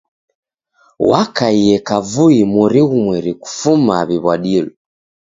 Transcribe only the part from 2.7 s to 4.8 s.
ghumweri kufuma w'iw'adilo.